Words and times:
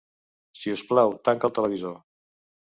Si 0.61 0.73
us 0.77 0.83
plau, 0.93 1.15
tanca 1.29 1.49
el 1.51 1.55
televisor. 1.61 1.97